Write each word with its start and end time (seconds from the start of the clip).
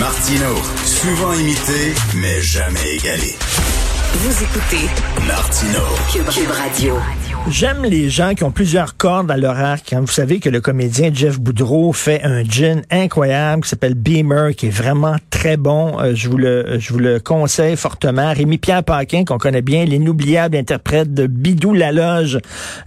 Martino, 0.00 0.54
souvent 0.84 1.34
imité, 1.34 1.94
mais 2.16 2.40
jamais 2.40 2.96
égalé. 2.96 3.36
Vous 4.14 4.42
écoutez 4.42 4.88
Martino, 5.26 5.80
Cube, 6.10 6.28
Cube 6.28 6.50
Radio. 6.50 6.94
J'aime 7.50 7.84
les 7.84 8.08
gens 8.08 8.34
qui 8.34 8.42
ont 8.44 8.50
plusieurs 8.50 8.96
cordes 8.96 9.30
à 9.30 9.36
leur 9.36 9.58
arc. 9.58 9.92
Hein. 9.92 10.00
Vous 10.00 10.12
savez 10.12 10.40
que 10.40 10.48
le 10.48 10.62
comédien 10.62 11.10
Jeff 11.12 11.38
Boudreau 11.38 11.92
fait 11.92 12.22
un 12.22 12.42
gin 12.42 12.82
incroyable 12.90 13.64
qui 13.64 13.68
s'appelle 13.68 13.94
Beamer, 13.94 14.54
qui 14.56 14.68
est 14.68 14.70
vraiment 14.70 15.16
très 15.42 15.56
bon. 15.56 15.98
Euh, 15.98 16.14
je 16.14 16.28
vous 16.28 16.36
le, 16.36 16.78
je 16.78 16.92
vous 16.92 17.00
le 17.00 17.18
conseille 17.18 17.76
fortement. 17.76 18.32
Rémi 18.32 18.58
Pierre 18.58 18.84
Paquin, 18.84 19.24
qu'on 19.24 19.38
connaît 19.38 19.60
bien, 19.60 19.84
l'inoubliable 19.84 20.56
interprète 20.56 21.12
de 21.12 21.26
Bidou 21.26 21.74
Laloge 21.74 22.38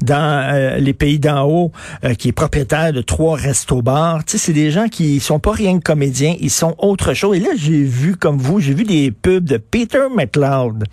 dans 0.02 0.54
euh, 0.54 0.78
les 0.78 0.94
pays 0.94 1.20
d'en 1.20 1.44
haut, 1.44 1.74
euh, 2.06 2.14
qui 2.14 2.30
est 2.30 2.32
propriétaire 2.32 2.94
de 2.94 3.02
trois 3.02 3.36
restos-bars. 3.36 4.24
Tu 4.24 4.32
sais, 4.32 4.38
c'est 4.38 4.54
des 4.54 4.72
gens 4.72 4.88
qui 4.88 5.20
sont 5.20 5.40
pas 5.40 5.52
rien 5.52 5.80
que 5.80 5.84
comédiens, 5.84 6.34
ils 6.40 6.50
sont 6.50 6.76
autre 6.78 7.14
chose. 7.14 7.36
Et 7.36 7.42
là, 7.42 7.50
j'ai 7.58 7.84
vu, 7.84 8.16
comme 8.16 8.38
vous, 8.38 8.62
j'ai 8.62 8.74
vu 8.74 8.86
des 8.86 9.12
pubs 9.12 9.44
de 9.44 9.58
Peter 9.58 10.04
McLeod 10.16 10.86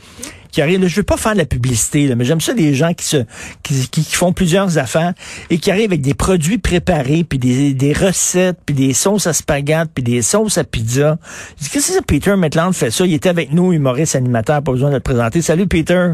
qui 0.52 0.62
arrivent. 0.62 0.86
Je 0.86 0.96
veux 0.96 1.02
pas 1.02 1.16
faire 1.16 1.32
de 1.32 1.38
la 1.38 1.46
publicité, 1.46 2.06
là, 2.06 2.14
mais 2.14 2.24
j'aime 2.24 2.40
ça 2.40 2.54
des 2.54 2.74
gens 2.74 2.94
qui 2.94 3.04
se 3.04 3.24
qui, 3.62 3.88
qui, 3.88 4.04
font 4.14 4.32
plusieurs 4.32 4.78
affaires 4.78 5.14
et 5.50 5.58
qui 5.58 5.70
arrivent 5.70 5.90
avec 5.90 6.02
des 6.02 6.14
produits 6.14 6.58
préparés, 6.58 7.24
puis 7.24 7.38
des, 7.38 7.74
des 7.74 7.92
recettes, 7.92 8.58
puis 8.64 8.74
des 8.74 8.92
sauces 8.92 9.26
à 9.26 9.32
spaghetti, 9.32 9.90
puis 9.94 10.04
des 10.04 10.22
sauces 10.22 10.58
à 10.58 10.64
pizza. 10.64 11.18
Qu'est-ce 11.58 11.70
que 11.72 11.80
c'est 11.80 12.06
Peter 12.06 12.36
Maitland 12.36 12.72
fait 12.72 12.90
ça? 12.90 13.04
Il 13.04 13.14
était 13.14 13.30
avec 13.30 13.52
nous, 13.52 13.72
humoriste 13.72 14.14
animateur, 14.14 14.62
pas 14.62 14.72
besoin 14.72 14.90
de 14.90 14.94
le 14.94 15.00
présenter. 15.00 15.42
Salut 15.42 15.66
Peter. 15.66 16.12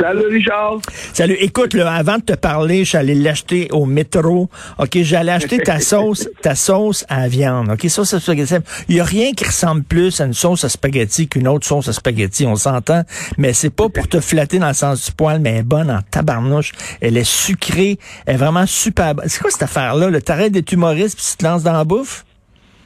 Salut 0.00 0.26
Richard. 0.26 0.80
Salut. 1.12 1.36
Écoute, 1.40 1.74
là, 1.74 1.92
avant 1.92 2.18
de 2.18 2.22
te 2.22 2.34
parler, 2.34 2.84
je 2.84 2.90
suis 2.90 2.98
allé 2.98 3.14
l'acheter 3.14 3.68
au 3.72 3.84
métro. 3.84 4.48
OK, 4.78 4.98
j'allais 5.02 5.32
acheter 5.32 5.58
ta 5.58 5.80
sauce, 5.80 6.28
ta 6.40 6.54
sauce 6.54 7.04
à 7.08 7.26
viande. 7.26 7.70
OK, 7.70 7.88
sauce 7.88 8.14
à 8.14 8.20
spaghetti. 8.20 8.54
Il 8.88 8.96
y 8.96 9.00
a 9.00 9.04
rien 9.04 9.32
qui 9.32 9.44
ressemble 9.44 9.82
plus 9.82 10.20
à 10.20 10.26
une 10.26 10.34
sauce 10.34 10.64
à 10.64 10.68
spaghetti 10.68 11.28
qu'une 11.28 11.48
autre 11.48 11.66
sauce 11.66 11.88
à 11.88 11.92
spaghetti, 11.92 12.46
on 12.46 12.54
s'entend. 12.54 13.02
Mais 13.38 13.52
c'est 13.52 13.74
pas 13.74 13.88
pour 13.88 14.06
te 14.06 14.20
flatter 14.20 14.60
dans 14.60 14.68
le 14.68 14.74
sens 14.74 15.06
du 15.06 15.12
poil, 15.12 15.40
mais 15.40 15.50
elle 15.50 15.56
est 15.58 15.62
bonne 15.62 15.90
en 15.90 16.00
tabarnouche. 16.02 16.72
Elle 17.00 17.16
est 17.16 17.28
sucrée. 17.28 17.98
Elle 18.26 18.34
est 18.36 18.38
vraiment 18.38 18.66
super 18.66 19.16
bonne. 19.16 19.28
C'est 19.28 19.40
quoi 19.40 19.50
cette 19.50 19.64
affaire-là? 19.64 20.10
Le 20.10 20.22
T'arrêtes 20.22 20.52
d'être 20.52 20.70
humoriste 20.70 21.16
puis 21.16 21.26
tu 21.28 21.36
te 21.38 21.44
lances 21.44 21.62
dans 21.62 21.72
la 21.72 21.84
bouffe? 21.84 22.24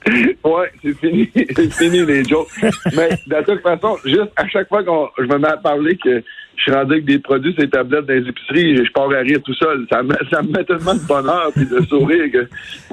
ouais, 0.44 0.72
c'est 0.82 0.96
fini. 0.98 1.30
c'est 1.34 1.72
fini 1.72 2.04
les 2.04 2.24
jokes. 2.24 2.48
mais 2.96 3.10
de 3.26 3.44
toute 3.44 3.62
façon, 3.62 3.98
juste 4.04 4.32
à 4.36 4.48
chaque 4.48 4.68
fois 4.68 4.82
que 4.82 4.90
je 5.18 5.24
me 5.24 5.38
mets 5.38 5.48
à 5.48 5.56
parler 5.56 5.96
que 5.96 6.22
je 6.56 6.62
suis 6.62 6.72
rendu 6.72 6.92
avec 6.92 7.04
des 7.04 7.18
produits 7.18 7.54
les 7.58 7.68
tablettes 7.68 8.06
dans 8.06 8.14
les 8.14 8.28
épiceries, 8.28 8.76
je 8.84 8.92
pars 8.92 9.10
à 9.10 9.20
rire 9.20 9.40
tout 9.44 9.54
seul. 9.54 9.86
Ça 9.90 10.02
me, 10.02 10.14
ça 10.30 10.42
me 10.42 10.50
met 10.52 10.64
tellement 10.64 10.94
de 10.94 11.00
bonheur 11.00 11.50
et 11.56 11.64
de 11.64 11.86
sourire 11.86 12.30
que 12.32 12.48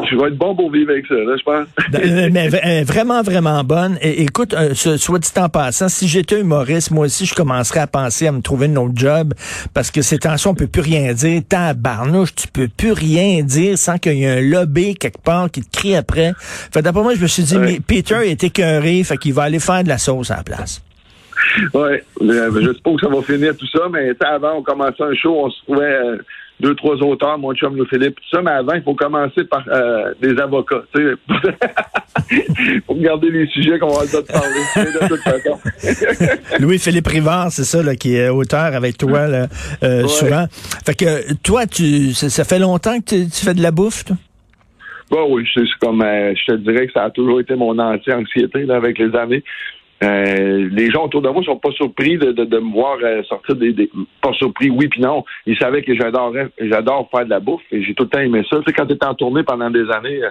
je 0.10 0.16
vais 0.16 0.28
être 0.28 0.38
bon 0.38 0.56
pour 0.56 0.72
vivre 0.72 0.92
avec 0.92 1.06
ça, 1.06 1.16
là, 1.16 1.36
je 1.38 1.44
pense. 1.44 1.68
Ben, 1.92 2.32
mais 2.32 2.50
euh, 2.54 2.84
vraiment, 2.84 3.22
vraiment 3.22 3.64
bonne. 3.64 3.98
Et, 4.02 4.24
écoute, 4.24 4.54
euh, 4.54 4.74
soit 4.74 5.20
dit 5.20 5.30
en 5.38 5.50
passant, 5.50 5.90
si 5.90 6.08
j'étais 6.08 6.40
humoriste, 6.40 6.92
moi 6.92 7.06
aussi, 7.06 7.26
je 7.26 7.36
commencerais 7.36 7.82
à 7.82 7.88
penser 7.88 8.28
à 8.28 8.32
me 8.32 8.42
trouver 8.42 8.68
un 8.68 8.76
autre 8.78 8.94
job 8.96 9.34
parce 9.74 9.92
que 9.92 10.02
ces 10.02 10.18
tensions, 10.18 10.52
on 10.52 10.56
peut 10.56 10.68
plus 10.68 10.82
rien 10.82 11.14
dire. 11.14 11.42
Tabarnouche, 11.48 12.36
tu 12.36 12.48
peux 12.48 12.68
plus 12.68 12.92
rien 12.92 13.44
dire 13.44 13.78
sans 13.78 13.98
qu'il 13.98 14.14
y 14.14 14.24
ait 14.24 14.38
un 14.38 14.42
lobby 14.42 14.96
quelque 14.96 15.22
part 15.22 15.50
qui 15.52 15.62
te 15.62 15.78
crie 15.78 15.96
après. 15.96 16.34
Fait 16.38 16.82
d'après 16.82 17.02
moi, 17.02 17.16
je 17.16 17.22
me 17.22 17.28
suis 17.28 17.44
dit, 17.44 17.58
mais 17.58 17.80
Peter 17.86 18.20
est 18.24 18.44
écœuré, 18.44 19.04
fait 19.04 19.18
qu'il 19.18 19.34
va 19.34 19.44
aller 19.44 19.60
faire 19.60 19.84
de 19.84 19.90
la 19.90 19.98
sauce 19.98 20.32
à 20.32 20.38
la 20.38 20.44
place. 20.44 20.82
Oui, 21.74 21.98
je 22.22 22.74
suppose 22.74 23.02
que 23.02 23.08
ça 23.08 23.14
va 23.14 23.22
finir 23.22 23.56
tout 23.56 23.68
ça, 23.68 23.88
mais 23.92 24.12
avant, 24.26 24.58
on 24.58 24.64
commençait 24.64 25.04
un 25.04 25.14
show, 25.14 25.36
on 25.46 25.50
se 25.50 25.62
trouvait 25.64 25.86
euh, 25.86 26.18
deux, 26.60 26.76
trois 26.76 26.96
auteurs, 26.96 27.38
mon 27.38 27.54
chum, 27.54 27.76
Louis 27.76 27.88
Philippe, 27.88 28.16
tout 28.16 28.36
ça, 28.36 28.42
mais 28.42 28.52
avant, 28.52 28.74
il 28.74 28.84
faut 28.84 28.94
commencer 28.94 29.44
par 29.46 29.64
euh, 29.68 30.14
des 30.22 30.38
avocats, 30.40 30.84
tu 30.94 31.02
sais, 31.02 32.82
pour 32.86 32.98
garder 32.98 33.30
les 33.30 33.48
sujets 33.48 33.80
qu'on 33.80 33.88
va 33.88 34.04
le 34.04 34.24
parler, 34.26 34.92
de 34.92 35.08
toute 35.08 35.22
façon. 35.22 36.38
Louis-Philippe 36.60 37.08
Rivard, 37.08 37.52
c'est 37.52 37.64
ça, 37.64 37.82
là, 37.82 37.96
qui 37.96 38.16
est 38.16 38.30
auteur 38.30 38.76
avec 38.76 38.98
toi, 38.98 39.28
là, 39.28 39.48
euh, 39.84 40.08
souvent. 40.08 40.46
Fait 40.86 40.96
que, 40.96 41.34
toi, 41.36 41.66
tu, 41.66 42.14
ça, 42.14 42.44
fait 42.44 42.60
longtemps 42.60 43.00
que 43.00 43.26
tu, 43.26 43.46
fais 43.46 43.54
de 43.54 43.62
la 43.62 43.72
bouffe, 43.72 44.06
toi? 44.06 44.18
Bah 45.12 45.24
oui, 45.28 45.44
c'est 45.56 45.64
comme, 45.82 46.04
je 46.04 46.46
te 46.46 46.58
dirais 46.58 46.86
que 46.86 46.94
ça 46.94 47.06
a 47.06 47.10
toujours 47.10 47.40
été 47.40 47.56
mon 47.56 47.80
anti-anxiété, 47.80 48.66
là, 48.66 48.76
avec 48.76 49.00
les 49.00 49.16
années. 49.16 49.44
Euh, 50.02 50.70
les 50.72 50.90
gens 50.92 51.06
autour 51.06 51.22
de 51.22 51.30
moi 51.30 51.44
sont 51.44 51.58
pas 51.58 51.72
surpris 51.72 52.18
de, 52.18 52.32
de, 52.32 52.60
me 52.60 52.72
voir 52.72 52.98
euh, 53.04 53.22
sortir 53.24 53.56
des, 53.56 53.74
des, 53.74 53.90
pas 54.22 54.32
surpris 54.34 54.70
oui 54.70 54.88
puis 54.88 55.02
non. 55.02 55.26
Ils 55.46 55.58
savaient 55.58 55.84
que 55.84 55.94
j'adorais 55.94 56.48
j'adore 56.60 57.10
faire 57.12 57.26
de 57.26 57.30
la 57.30 57.42
bouffe 57.42 57.62
et 57.72 57.84
j'ai 57.84 57.94
tout 57.94 58.04
le 58.04 58.10
temps 58.10 58.20
aimé 58.20 58.44
ça. 58.50 58.58
Tu 58.60 58.64
sais 58.68 58.74
quand 58.74 58.86
t'es 58.86 59.06
en 59.06 59.14
tournée 59.14 59.44
pendant 59.44 59.70
des 59.70 59.90
années 59.92 60.24
euh, 60.24 60.30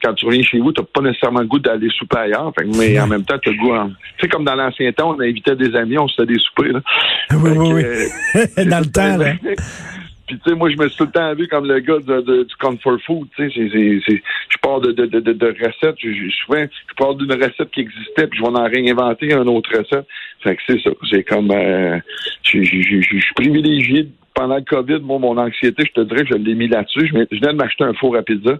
quand 0.00 0.14
tu 0.14 0.24
reviens 0.24 0.42
chez 0.44 0.60
vous 0.60 0.70
t'as 0.70 0.84
pas 0.84 1.00
nécessairement 1.00 1.40
le 1.40 1.46
goût 1.46 1.58
d'aller 1.58 1.88
souper 1.90 2.18
ailleurs. 2.18 2.52
Mais 2.76 3.00
en 3.00 3.08
même 3.08 3.24
temps 3.24 3.38
t'as 3.42 3.50
le 3.50 3.56
goût 3.56 3.74
tu 4.18 4.22
sais 4.22 4.28
comme 4.28 4.44
dans 4.44 4.54
l'ancien 4.54 4.92
temps 4.92 5.16
on 5.16 5.20
invitait 5.20 5.56
des 5.56 5.74
amis 5.74 5.98
on 5.98 6.06
se 6.06 6.22
fait 6.22 6.26
des 6.26 6.38
soupers 6.38 6.74
là. 6.74 6.80
oui 7.32 7.50
oui, 7.56 7.72
oui. 7.74 8.66
dans 8.66 8.78
le 8.78 8.92
temps 8.92 9.16
là 9.16 9.32
Puis 10.28 10.38
tu 10.38 10.50
sais, 10.50 10.56
moi, 10.56 10.70
je 10.70 10.76
me 10.76 10.88
suis 10.88 10.98
tout 10.98 11.04
le 11.04 11.10
temps 11.10 11.34
vu 11.34 11.48
comme 11.48 11.66
le 11.66 11.80
gars 11.80 11.98
de, 11.98 12.42
du 12.44 12.56
comfort 12.60 12.98
food. 13.06 13.28
Tu 13.34 13.50
sais, 13.50 13.58
je 13.58 14.58
pars 14.60 14.80
de, 14.80 14.92
de, 14.92 15.06
de, 15.06 15.20
de 15.20 15.46
recettes. 15.46 15.96
Je, 15.98 16.30
souvent, 16.44 16.64
je 16.64 16.94
pars 16.96 17.14
d'une 17.14 17.32
recette 17.32 17.70
qui 17.72 17.80
existait, 17.80 18.26
puis 18.26 18.38
je 18.38 18.42
vais 18.42 18.56
en 18.56 18.64
réinventer 18.64 19.32
une 19.32 19.48
autre 19.48 19.70
recette. 19.70 20.06
Fait 20.42 20.54
que 20.54 20.62
c'est 20.68 20.80
ça. 20.82 20.90
C'est 21.10 21.24
comme, 21.24 21.50
euh, 21.50 21.98
je 22.42 22.62
suis 22.62 23.34
privilégié 23.34 24.08
pendant 24.34 24.56
le 24.56 24.62
COVID. 24.62 25.00
Moi, 25.00 25.18
mon 25.18 25.38
anxiété, 25.38 25.84
je 25.86 26.00
te 26.00 26.06
dirais 26.06 26.24
que 26.24 26.28
je 26.30 26.34
l'ai 26.34 26.54
mis 26.54 26.68
là-dessus. 26.68 27.08
Je, 27.08 27.36
viens 27.40 27.52
de 27.52 27.56
m'acheter 27.56 27.84
un 27.84 27.94
four 27.94 28.14
à 28.16 28.22
pizza. 28.22 28.52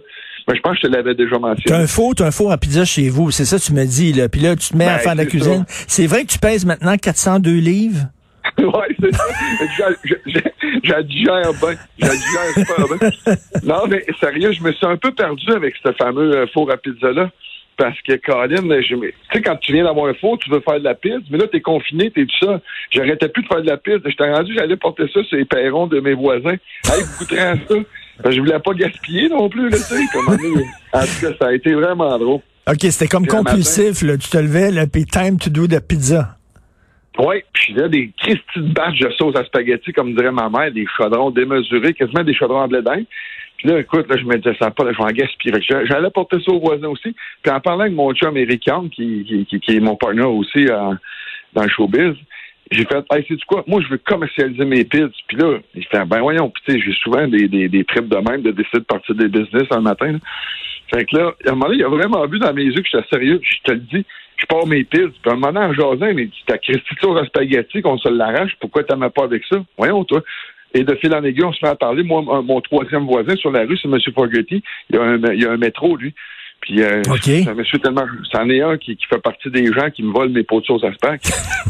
Mais 0.47 0.55
je 0.55 0.61
pense 0.61 0.73
que 0.73 0.79
je 0.83 0.87
te 0.87 0.91
l'avais 0.91 1.13
déjà 1.13 1.37
mentionné. 1.37 1.63
T'as 1.65 1.79
un 1.79 1.87
four, 1.87 2.15
t'as 2.15 2.25
un 2.25 2.31
four 2.31 2.51
à 2.51 2.57
pizza 2.57 2.83
chez 2.83 3.09
vous. 3.09 3.29
C'est 3.29 3.45
ça, 3.45 3.59
tu 3.59 3.73
me 3.73 3.85
dis. 3.85 4.11
Là. 4.13 4.27
Puis 4.27 4.41
là, 4.41 4.55
tu 4.55 4.69
te 4.69 4.77
mets 4.77 4.85
à 4.85 4.95
ben, 4.95 4.99
faire 4.99 5.13
de 5.13 5.17
la 5.19 5.25
cuisine. 5.25 5.65
C'est 5.67 6.07
vrai 6.07 6.23
que 6.23 6.31
tu 6.31 6.39
pèses 6.39 6.65
maintenant 6.65 6.97
402 6.97 7.51
livres? 7.51 8.07
oui, 8.63 8.95
c'est 8.99 9.15
ça. 9.15 9.23
J'adgère 10.83 11.53
bien. 11.53 11.75
J'adgère 11.97 12.53
super 12.55 12.85
bien. 12.87 13.35
Non, 13.63 13.87
mais 13.87 14.05
sérieux, 14.19 14.51
je 14.51 14.61
me 14.61 14.71
suis 14.71 14.85
un 14.85 14.97
peu 14.97 15.11
perdu 15.11 15.51
avec 15.51 15.75
ce 15.83 15.91
fameux 15.93 16.35
euh, 16.35 16.47
four 16.53 16.71
à 16.71 16.77
pizza-là. 16.77 17.29
Parce 17.77 17.97
que, 18.01 18.13
Colin, 18.17 18.61
tu 18.81 19.13
sais, 19.31 19.41
quand 19.41 19.55
tu 19.55 19.71
viens 19.71 19.85
d'avoir 19.85 20.07
un 20.07 20.13
four, 20.13 20.37
tu 20.39 20.49
veux 20.49 20.59
faire 20.59 20.79
de 20.79 20.83
la 20.83 20.95
pizza, 20.95 21.17
mais 21.31 21.37
là, 21.37 21.47
t'es 21.47 21.61
confiné, 21.61 22.11
t'es 22.11 22.25
tout 22.25 22.45
ça. 22.45 22.59
J'arrêtais 22.91 23.29
plus 23.29 23.43
de 23.43 23.47
faire 23.47 23.61
de 23.61 23.67
la 23.67 23.77
pizza. 23.77 24.01
J'étais 24.05 24.29
rendu, 24.29 24.53
j'allais 24.53 24.75
porter 24.75 25.03
ça 25.13 25.23
sur 25.23 25.37
les 25.37 25.45
perrons 25.45 25.87
de 25.87 26.01
mes 26.01 26.13
voisins. 26.13 26.55
Hey, 26.85 27.01
vous 27.03 27.19
goûterez 27.19 27.39
à 27.39 27.55
ça. 27.55 27.75
Ben, 28.21 28.31
je 28.31 28.39
voulais 28.39 28.59
pas 28.59 28.73
gaspiller 28.73 29.29
non 29.29 29.47
plus, 29.47 29.69
là, 29.69 29.77
tu 29.77 29.83
sais. 29.83 30.03
En 30.91 31.01
tout 31.01 31.21
cas, 31.21 31.37
ça 31.39 31.47
a 31.47 31.53
été 31.53 31.73
vraiment 31.73 32.17
drôle. 32.17 32.41
OK, 32.67 32.81
c'était 32.81 33.07
comme 33.07 33.25
compulsif, 33.25 34.01
là. 34.01 34.17
Tu 34.17 34.29
te 34.29 34.37
levais, 34.37 34.71
là, 34.71 34.85
puis 34.85 35.05
time 35.05 35.39
to 35.39 35.49
do 35.49 35.65
de 35.65 35.79
pizza. 35.79 36.38
Oui, 37.19 37.43
puis 37.51 37.73
là, 37.73 37.89
des 37.89 38.11
Christy 38.17 38.41
de 38.55 38.73
batch 38.73 38.97
de 38.99 39.11
sauce 39.11 39.35
à 39.35 39.43
spaghetti, 39.43 39.91
comme 39.91 40.15
dirait 40.15 40.31
ma 40.31 40.49
mère, 40.49 40.71
des 40.71 40.85
chaudrons 40.97 41.31
démesurés, 41.31 41.93
quasiment 41.93 42.23
des 42.23 42.33
chaudrons 42.33 42.61
en 42.61 42.67
blé 42.69 42.79
Puis 43.57 43.67
là, 43.67 43.79
écoute, 43.79 44.09
là, 44.09 44.15
je 44.17 44.23
me 44.23 44.37
disais, 44.37 44.55
ça 44.57 44.71
pas, 44.71 44.85
là, 44.85 44.93
je 44.93 44.97
vais 44.97 45.03
en 45.03 45.07
gaspiller. 45.11 45.53
J'allais 45.61 46.09
porter 46.11 46.37
ça 46.39 46.51
aux 46.53 46.61
voisins 46.61 46.87
aussi. 46.87 47.13
Puis 47.43 47.51
en 47.51 47.59
parlant 47.59 47.81
avec 47.81 47.93
mon 47.93 48.13
chum 48.13 48.29
américain, 48.29 48.87
qui, 48.89 49.45
qui, 49.49 49.59
qui, 49.59 49.75
est 49.75 49.81
mon 49.81 49.97
partenaire 49.97 50.31
aussi 50.31 50.65
euh, 50.69 50.93
dans 51.53 51.63
le 51.63 51.69
showbiz, 51.69 52.15
j'ai 52.71 52.85
fait, 52.85 53.03
hey, 53.11 53.25
c'est 53.27 53.35
du 53.35 53.45
quoi? 53.45 53.65
Moi, 53.67 53.81
je 53.81 53.89
veux 53.89 53.97
commercialiser 53.97 54.63
mes 54.63 54.85
pizzas. 54.85 55.09
Puis 55.27 55.37
là, 55.37 55.57
il 55.75 55.85
fait, 55.87 56.05
ben 56.05 56.21
voyons, 56.21 56.53
tu 56.65 56.71
sais, 56.71 56.79
j'ai 56.79 56.93
souvent 57.03 57.27
des, 57.27 57.49
des, 57.49 57.67
des 57.67 57.83
trips 57.83 58.07
de 58.07 58.17
même 58.17 58.43
de 58.43 58.51
décider 58.51 58.79
de 58.79 58.85
partir 58.85 59.15
des 59.15 59.27
business 59.27 59.67
un 59.71 59.81
matin. 59.81 60.17
Fait 60.93 61.03
que 61.03 61.17
là, 61.17 61.33
à 61.45 61.49
un 61.49 61.51
moment 61.51 61.65
donné, 61.65 61.79
il 61.79 61.83
a 61.83 61.89
vraiment 61.89 62.25
vu 62.27 62.39
dans 62.39 62.53
mes 62.53 62.63
yeux 62.63 62.81
que 62.81 62.87
j'étais 62.89 63.07
sérieux. 63.09 63.41
Je 63.43 63.57
te 63.63 63.71
le 63.71 63.79
dis, 63.79 64.05
je 64.39 64.45
pars 64.45 64.65
mes 64.65 64.83
pizzas. 64.83 65.09
Puis 65.21 65.31
à 65.31 65.33
un 65.33 65.37
moment 65.37 65.59
en 65.59 65.73
jasant, 65.73 66.07
il 66.07 66.29
dit, 66.29 66.43
t'as 66.47 66.57
Christy 66.57 66.95
à 67.03 67.25
spaghetti 67.25 67.81
qu'on 67.81 67.97
se 67.97 68.09
l'arrache. 68.09 68.55
Pourquoi 68.59 68.83
t'en 68.83 68.97
pas 69.09 69.23
avec 69.23 69.43
ça? 69.49 69.57
Voyons, 69.77 70.03
toi. 70.03 70.21
Et 70.73 70.83
de 70.83 70.95
fil 70.95 71.13
en 71.13 71.23
aiguille, 71.23 71.45
on 71.45 71.53
se 71.53 71.63
met 71.63 71.71
à 71.71 71.75
parler. 71.75 72.03
Moi, 72.03 72.21
mon 72.21 72.61
troisième 72.61 73.05
voisin 73.05 73.35
sur 73.35 73.51
la 73.51 73.65
rue, 73.65 73.77
c'est 73.77 73.89
M. 73.89 73.97
Fogerty. 74.13 74.63
Il 74.89 74.95
y 74.95 74.99
a 74.99 75.01
un, 75.01 75.17
il 75.33 75.41
y 75.41 75.45
a 75.45 75.51
un 75.51 75.57
métro, 75.57 75.97
lui. 75.97 76.13
Puis 76.61 76.81
euh, 76.81 77.01
okay. 77.09 77.43
ça 77.43 77.53
me 77.53 77.63
suit 77.63 77.79
tellement. 77.79 78.05
C'en 78.31 78.49
est 78.49 78.61
un 78.61 78.77
qui, 78.77 78.95
qui, 78.97 79.05
fait 79.05 79.21
partie 79.21 79.49
des 79.49 79.71
gens 79.71 79.89
qui 79.89 80.03
me 80.03 80.11
volent 80.11 80.33
mes 80.33 80.43
pots 80.43 80.59
de 80.59 80.65
sauce 80.65 80.83
à 80.83 80.89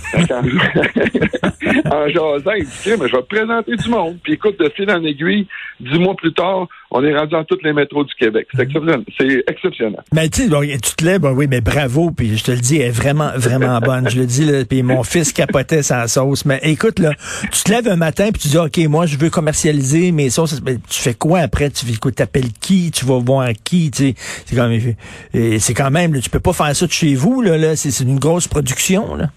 en 1.94 2.08
jasant, 2.10 2.54
il 2.58 2.66
dit 2.66 2.96
mais 3.00 3.08
je 3.08 3.16
vais 3.16 3.22
te 3.22 3.28
présenter 3.28 3.76
du 3.76 3.90
monde. 3.90 4.18
Puis 4.24 4.34
écoute, 4.34 4.60
de 4.60 4.68
fil 4.70 4.90
en 4.90 5.04
aiguille, 5.04 5.46
dix 5.80 6.00
mois 6.00 6.16
plus 6.16 6.34
tard, 6.34 6.68
On 6.92 7.04
est 7.04 7.16
rendu 7.16 7.32
dans 7.32 7.44
tous 7.44 7.60
les 7.64 7.72
métros 7.72 8.04
du 8.04 8.14
Québec. 8.16 8.48
C'est 8.56 8.64
exceptionnel. 8.64 9.04
C'est 9.18 9.44
exceptionnel. 9.48 10.02
Mais 10.12 10.28
tu 10.30 10.50
tu 10.50 10.96
te 10.96 11.06
lèves, 11.06 11.22
ben 11.22 11.32
oui, 11.32 11.46
mais 11.48 11.62
bravo, 11.62 12.10
puis 12.10 12.36
je 12.36 12.44
te 12.44 12.52
le 12.52 12.58
dis, 12.58 12.78
elle 12.78 12.88
est 12.88 12.92
vraiment, 12.92 13.30
vraiment 13.36 13.80
bonne. 13.80 14.10
Je 14.10 14.20
le 14.20 14.26
dis, 14.26 14.44
là, 14.46 14.66
puis 14.66 14.82
mon 14.82 15.04
fils 15.04 15.32
capotait 15.32 15.84
sa 15.84 16.08
sauce. 16.08 16.46
Mais 16.46 16.60
écoute, 16.64 16.98
là, 16.98 17.12
tu 17.52 17.64
te 17.64 17.72
lèves 17.72 17.88
un 17.88 17.96
matin, 17.96 18.30
puis 18.32 18.42
tu 18.42 18.48
dis, 18.48 18.58
OK, 18.58 18.78
moi, 18.90 19.06
je 19.06 19.18
veux 19.18 19.30
commercialiser 19.30 20.12
mes 20.12 20.32
sauces. 20.32 20.62
Mais 20.64 20.78
tu 20.90 21.00
fais 21.00 21.14
quoi 21.14 21.40
après? 21.42 21.70
Tu 21.70 21.86
t'appelles 22.16 22.52
qui? 22.60 22.90
Tu 22.90 23.06
vas 23.06 23.20
voir 23.20 23.50
qui? 23.64 23.92
Tu 23.92 24.10
sais, 24.10 24.16
c'est 24.46 24.56
quand 24.56 24.68
même, 24.68 24.96
c'est 25.60 25.74
quand 25.76 25.92
même, 25.92 26.20
tu 26.20 26.30
peux 26.30 26.40
pas 26.40 26.54
faire 26.54 26.76
ça 26.76 26.88
de 26.88 26.92
chez 26.92 27.14
vous, 27.14 27.42
là, 27.42 27.58
là. 27.58 27.76
C'est 27.76 28.04
une 28.04 28.18
grosse 28.18 28.48
production, 28.48 29.16
là. 29.16 29.30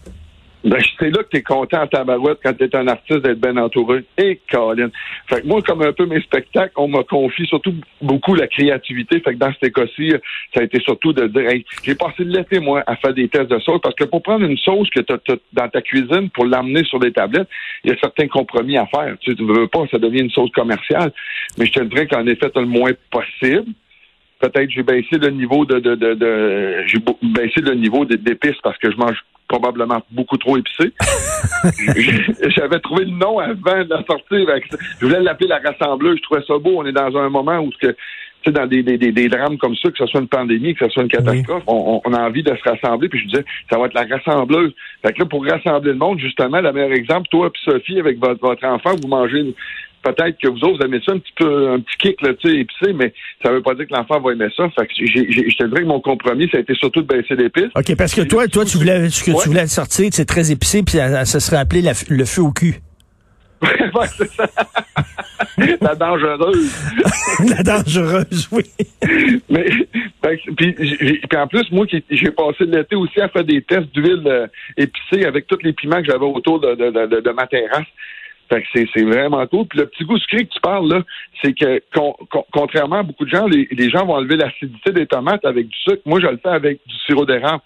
Ben, 0.65 0.79
c'est 0.99 1.11
là 1.11 1.25
que 1.25 1.29
t'es 1.29 1.43
content 1.43 1.83
en 1.83 1.87
tabarouette 1.89 2.39
quand 2.43 2.57
t'es 2.57 2.75
un 2.77 2.87
artiste 2.87 3.21
d'être 3.21 3.41
bien 3.41 3.57
entouré. 3.57 4.05
Et 4.17 4.41
Colin. 4.51 4.91
Fait 5.29 5.43
que 5.43 5.47
moi, 5.47 5.61
comme 5.63 5.83
un 5.83 5.93
peu 5.93 6.07
mes 6.07 6.21
spectacles, 6.21 6.73
on 6.77 6.87
m'a 6.87 7.03
confié 7.03 7.47
surtout 7.47 7.75
beaucoup 8.01 8.35
la 8.35 8.47
créativité. 8.47 9.21
Fait 9.21 9.35
que 9.35 9.39
dans 9.39 9.53
ce 9.61 9.69
cas-ci, 9.69 10.13
ça 10.55 10.61
a 10.61 10.63
été 10.63 10.79
surtout 10.81 11.13
de 11.13 11.27
dire, 11.27 11.49
hey, 11.51 11.65
j'ai 11.83 11.97
passé 11.97 12.25
l'été, 12.25 12.61
moi, 12.61 12.85
à 12.87 12.95
faire 12.97 13.13
des 13.13 13.29
tests 13.29 13.51
de 13.51 13.59
sauce 13.59 13.81
parce 13.83 13.97
que 13.97 14.05
pour 14.05 14.23
prendre 14.23 14.45
une 14.45 14.59
sauce 14.59 14.89
que 14.91 15.01
tu 15.01 15.13
as, 15.13 15.37
dans 15.53 15.69
ta 15.69 15.83
cuisine, 15.83 16.31
pour 16.31 16.47
l'amener 16.47 16.85
sur 16.85 17.01
des 17.01 17.13
tablettes, 17.13 17.49
il 17.83 17.91
y 17.91 17.95
a 17.95 17.99
certains 17.99 18.29
compromis 18.29 18.77
à 18.77 18.87
faire. 18.87 19.17
Tu 19.21 19.31
ne 19.31 19.53
veux 19.53 19.67
pas, 19.67 19.85
ça 19.91 19.99
devient 19.99 20.21
une 20.21 20.31
sauce 20.31 20.51
commerciale. 20.53 21.13
Mais 21.59 21.67
je 21.67 21.73
te 21.73 21.81
dirais 21.81 22.07
qu'en 22.07 22.27
effet, 22.27 22.51
le 22.55 22.67
moins 22.67 22.93
possible 23.11 23.73
peut-être 24.43 24.71
j'ai 24.71 24.83
baissé 24.83 25.19
le 25.19 25.31
niveau 25.31 25.65
de, 25.65 25.79
de, 25.79 25.95
de, 25.95 26.15
de 26.15 26.83
j'ai 26.87 26.99
baissé 27.23 27.61
le 27.61 27.75
niveau 27.75 28.05
d'épices 28.05 28.61
parce 28.63 28.77
que 28.79 28.91
je 28.91 28.97
mange 28.97 29.25
probablement 29.53 30.01
beaucoup 30.11 30.39
trop 30.39 30.57
épicé. 30.57 30.93
J'avais 32.57 32.81
trouvé 32.81 33.05
le 33.05 33.11
nom 33.11 33.39
avant 33.39 33.85
de 33.85 33.91
la 33.91 34.03
sortie. 34.05 34.47
Je 35.01 35.07
voulais 35.07 35.21
l'appeler 35.21 35.49
la 35.49 35.59
rassembleuse. 35.59 36.17
Je 36.17 36.23
trouvais 36.23 36.43
ça 36.47 36.59
beau. 36.59 36.77
On 36.77 36.87
est 36.87 36.93
dans 36.93 37.15
un 37.17 37.29
moment 37.29 37.59
où 37.59 37.71
que 37.81 37.95
tu 38.43 38.51
sais, 38.51 38.59
dans 38.59 38.67
des, 38.67 38.83
des, 38.83 38.99
des, 38.99 39.29
drames 39.29 39.57
comme 39.57 39.77
ça, 39.77 39.89
que 39.89 39.99
ce 39.99 40.07
soit 40.07 40.21
une 40.21 40.27
pandémie, 40.27 40.75
que 40.75 40.85
ce 40.85 40.91
soit 40.91 41.05
une 41.05 41.09
catastrophe, 41.09 41.63
on, 41.69 42.01
on, 42.05 42.13
a 42.13 42.27
envie 42.27 42.43
de 42.43 42.53
se 42.57 42.69
rassembler. 42.69 43.09
Puis 43.09 43.21
je 43.21 43.27
disais, 43.27 43.45
ça 43.71 43.79
va 43.79 43.87
être 43.87 43.95
la 43.95 44.17
rassembleuse. 44.17 44.73
Fait 45.01 45.13
que 45.13 45.21
là, 45.21 45.27
pour 45.27 45.45
rassembler 45.47 45.93
le 45.93 45.99
monde, 45.99 46.19
justement, 46.19 46.61
le 46.61 46.73
meilleur 46.73 46.91
exemple, 46.91 47.29
toi 47.31 47.49
et 47.55 47.71
Sophie, 47.71 48.01
avec 48.01 48.19
votre, 48.19 48.41
votre 48.41 48.67
enfant, 48.67 48.97
vous 49.01 49.07
mangez 49.07 49.39
une, 49.39 49.53
peut-être 50.03 50.39
que 50.39 50.49
vous 50.49 50.59
autres, 50.59 50.79
vous 50.79 50.85
aimez 50.85 51.01
ça 51.05 51.13
un 51.13 51.19
petit 51.19 51.33
peu, 51.37 51.71
un 51.71 51.81
petit 51.81 51.97
kick, 51.99 52.23
là, 52.23 52.35
tu 52.35 52.49
sais, 52.49 52.57
épicé, 52.57 52.93
mais 52.93 53.13
ça 53.43 53.53
veut 53.53 53.63
pas 53.63 53.75
dire 53.75 53.87
que 53.87 53.95
l'enfant 53.95 54.21
va 54.21 54.33
aimer 54.33 54.49
ça. 54.57 54.69
Fait 54.71 54.87
que 54.87 54.93
je 54.97 55.57
te 55.57 55.65
dirais 55.65 55.83
que 55.83 55.87
mon 55.87 56.01
compromis, 56.01 56.49
ça 56.51 56.59
a 56.59 56.61
été 56.61 56.75
surtout 56.75 57.03
de 57.03 57.07
baisser 57.07 57.35
l'épice. 57.35 57.71
OK, 57.75 57.97
parce 57.97 58.15
que 58.15 58.23
toi, 58.23 58.47
toi, 58.49 58.65
tu 58.65 58.79
voulais, 58.79 59.09
ce 59.09 59.23
que 59.23 59.43
tu 59.43 59.49
voulais 59.49 59.67
sortir, 59.67 60.09
c'est 60.13 60.27
très 60.27 60.51
épicé, 60.51 60.83
puis 60.83 60.99
ça, 60.99 61.25
serait 61.25 61.59
appelé 61.59 61.83
le 62.09 62.25
feu 62.25 62.43
au 62.43 62.53
cul. 62.53 62.77
ouais, 63.63 64.07
c'est 64.17 64.31
ça. 64.33 64.49
la 65.81 65.95
dangereuse. 65.95 66.73
la 67.49 67.63
dangereuse, 67.63 68.49
oui. 68.51 68.65
Mais, 69.49 69.67
puis, 70.57 70.73
puis 70.75 71.39
en 71.39 71.47
plus, 71.47 71.71
moi, 71.71 71.87
j'ai 71.89 72.31
passé 72.31 72.65
l'été 72.65 72.97
aussi 72.97 73.21
à 73.21 73.29
faire 73.29 73.45
des 73.45 73.63
tests 73.63 73.93
d'huile 73.95 74.23
euh, 74.27 74.47
épicée 74.77 75.27
avec 75.27 75.47
tous 75.47 75.59
les 75.63 75.73
piments 75.73 76.01
que 76.01 76.07
j'avais 76.07 76.25
autour 76.25 76.61
de, 76.61 76.75
de, 76.75 77.07
de, 77.07 77.21
de 77.21 77.31
ma 77.31 77.47
terrasse. 77.47 77.87
Fait 78.49 78.63
que 78.63 78.87
c'est 78.95 79.03
vraiment 79.03 79.47
cool. 79.47 79.67
Puis 79.67 79.79
le 79.79 79.87
petit 79.87 80.05
goût 80.05 80.19
sucré 80.19 80.45
que 80.45 80.53
tu 80.53 80.61
parles, 80.61 80.89
là, 80.89 81.03
c'est 81.43 81.55
que 81.55 81.81
contrairement 82.53 82.97
à 82.97 83.03
beaucoup 83.03 83.25
de 83.25 83.31
gens, 83.31 83.47
les, 83.47 83.91
gens 83.91 84.05
vont 84.05 84.15
enlever 84.15 84.37
l'acidité 84.37 84.93
des 84.93 85.07
tomates 85.07 85.45
avec 85.45 85.69
du 85.69 85.77
sucre. 85.79 86.03
Moi, 86.05 86.21
je 86.21 86.27
le 86.27 86.39
fais 86.43 86.51
avec 86.51 86.81
du 86.87 86.95
sirop 87.07 87.25
d'érable. 87.25 87.63